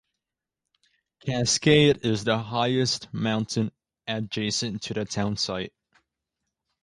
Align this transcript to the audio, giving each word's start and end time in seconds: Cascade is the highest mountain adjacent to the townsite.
Cascade 1.23 1.99
is 2.03 2.23
the 2.23 2.39
highest 2.39 3.13
mountain 3.13 3.71
adjacent 4.07 4.81
to 4.81 4.95
the 4.95 5.05
townsite. 5.05 5.73